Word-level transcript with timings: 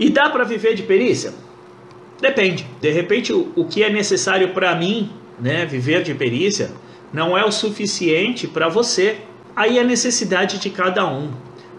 E 0.00 0.08
dá 0.08 0.30
para 0.30 0.44
viver 0.44 0.74
de 0.74 0.82
perícia? 0.82 1.34
Depende. 2.18 2.66
De 2.80 2.90
repente, 2.90 3.34
o, 3.34 3.52
o 3.54 3.66
que 3.66 3.82
é 3.82 3.90
necessário 3.90 4.48
para 4.54 4.74
mim, 4.74 5.10
né, 5.38 5.66
viver 5.66 6.02
de 6.02 6.14
perícia, 6.14 6.70
não 7.12 7.36
é 7.36 7.44
o 7.44 7.52
suficiente 7.52 8.48
para 8.48 8.66
você. 8.66 9.18
Aí 9.54 9.76
é 9.76 9.82
a 9.82 9.84
necessidade 9.84 10.58
de 10.58 10.70
cada 10.70 11.06
um. 11.06 11.30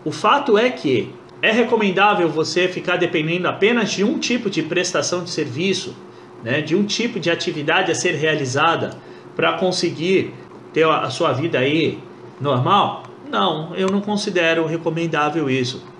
O 0.05 0.11
fato 0.11 0.55
é 0.55 0.69
que 0.69 1.11
é 1.41 1.51
recomendável 1.51 2.29
você 2.29 2.67
ficar 2.67 2.97
dependendo 2.97 3.47
apenas 3.47 3.91
de 3.91 4.03
um 4.03 4.19
tipo 4.19 4.51
de 4.51 4.61
prestação 4.61 5.23
de 5.23 5.31
serviço, 5.31 5.95
né, 6.43 6.61
de 6.61 6.75
um 6.75 6.83
tipo 6.85 7.19
de 7.19 7.31
atividade 7.31 7.91
a 7.91 7.95
ser 7.95 8.13
realizada 8.13 8.91
para 9.35 9.53
conseguir 9.53 10.31
ter 10.71 10.85
a 10.85 11.09
sua 11.09 11.33
vida 11.33 11.57
aí 11.57 11.97
normal? 12.39 13.03
Não, 13.31 13.75
eu 13.75 13.87
não 13.89 14.01
considero 14.01 14.67
recomendável 14.67 15.49
isso. 15.49 15.90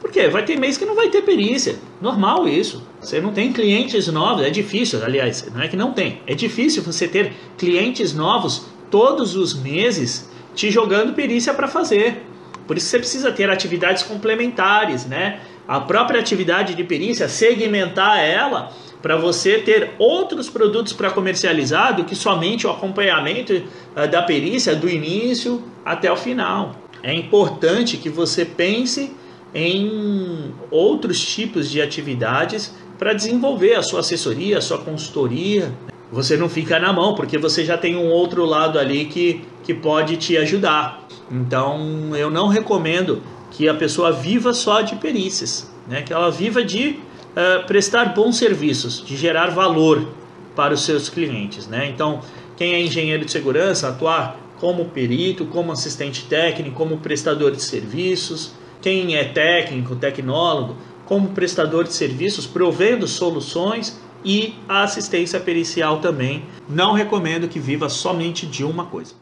Por 0.00 0.10
quê? 0.10 0.28
Vai 0.28 0.44
ter 0.44 0.58
mês 0.58 0.78
que 0.78 0.84
não 0.84 0.94
vai 0.94 1.10
ter 1.10 1.22
perícia. 1.22 1.76
Normal 2.00 2.48
isso. 2.48 2.86
Você 3.00 3.20
não 3.20 3.32
tem 3.32 3.52
clientes 3.52 4.08
novos, 4.08 4.42
é 4.44 4.50
difícil, 4.50 5.04
aliás, 5.04 5.46
não 5.54 5.62
é 5.62 5.68
que 5.68 5.76
não 5.76 5.92
tem. 5.92 6.22
É 6.26 6.34
difícil 6.34 6.82
você 6.82 7.06
ter 7.06 7.32
clientes 7.58 8.14
novos 8.14 8.66
todos 8.90 9.36
os 9.36 9.54
meses 9.54 10.28
te 10.54 10.70
jogando 10.70 11.14
perícia 11.14 11.52
para 11.54 11.68
fazer. 11.68 12.24
Por 12.66 12.76
isso 12.76 12.86
você 12.86 12.98
precisa 12.98 13.32
ter 13.32 13.50
atividades 13.50 14.02
complementares, 14.02 15.04
né? 15.06 15.40
A 15.66 15.80
própria 15.80 16.18
atividade 16.18 16.74
de 16.74 16.82
perícia, 16.82 17.28
segmentar 17.28 18.18
ela 18.18 18.72
para 19.00 19.16
você 19.16 19.58
ter 19.58 19.92
outros 19.98 20.48
produtos 20.48 20.92
para 20.92 21.10
comercializar 21.10 21.96
do 21.96 22.04
que 22.04 22.14
somente 22.14 22.66
o 22.66 22.70
acompanhamento 22.70 23.54
uh, 23.54 24.08
da 24.08 24.22
perícia 24.22 24.74
do 24.74 24.88
início 24.88 25.62
até 25.84 26.10
o 26.10 26.16
final. 26.16 26.76
É 27.02 27.14
importante 27.14 27.96
que 27.96 28.10
você 28.10 28.44
pense 28.44 29.12
em 29.54 30.52
outros 30.70 31.24
tipos 31.24 31.70
de 31.70 31.80
atividades 31.80 32.74
para 32.98 33.12
desenvolver 33.12 33.74
a 33.74 33.82
sua 33.82 34.00
assessoria, 34.00 34.58
a 34.58 34.60
sua 34.60 34.78
consultoria. 34.78 35.72
Você 36.12 36.36
não 36.36 36.48
fica 36.48 36.78
na 36.78 36.92
mão, 36.92 37.14
porque 37.14 37.38
você 37.38 37.64
já 37.64 37.78
tem 37.78 37.96
um 37.96 38.10
outro 38.10 38.44
lado 38.44 38.78
ali 38.78 39.06
que, 39.06 39.42
que 39.62 39.72
pode 39.72 40.16
te 40.16 40.36
ajudar. 40.36 41.06
Então, 41.30 42.14
eu 42.16 42.30
não 42.30 42.48
recomendo 42.48 43.22
que 43.50 43.68
a 43.68 43.74
pessoa 43.74 44.12
viva 44.12 44.52
só 44.52 44.80
de 44.80 44.96
perícias, 44.96 45.70
né? 45.88 46.02
que 46.02 46.12
ela 46.12 46.30
viva 46.30 46.62
de 46.64 46.98
uh, 47.30 47.66
prestar 47.66 48.14
bons 48.14 48.36
serviços, 48.36 49.04
de 49.04 49.16
gerar 49.16 49.50
valor 49.50 50.08
para 50.56 50.74
os 50.74 50.84
seus 50.84 51.08
clientes. 51.08 51.66
Né? 51.66 51.88
Então, 51.88 52.20
quem 52.56 52.74
é 52.74 52.82
engenheiro 52.82 53.24
de 53.24 53.30
segurança, 53.30 53.88
atuar 53.88 54.38
como 54.58 54.86
perito, 54.86 55.46
como 55.46 55.72
assistente 55.72 56.26
técnico, 56.26 56.76
como 56.76 56.98
prestador 56.98 57.52
de 57.52 57.62
serviços, 57.62 58.52
quem 58.80 59.16
é 59.16 59.24
técnico, 59.24 59.96
tecnólogo, 59.96 60.76
como 61.06 61.30
prestador 61.30 61.84
de 61.84 61.92
serviços, 61.92 62.46
provendo 62.46 63.06
soluções 63.06 64.00
e 64.24 64.54
assistência 64.68 65.40
pericial 65.40 66.00
também. 66.00 66.44
Não 66.68 66.92
recomendo 66.92 67.48
que 67.48 67.58
viva 67.58 67.88
somente 67.88 68.46
de 68.46 68.64
uma 68.64 68.86
coisa. 68.86 69.14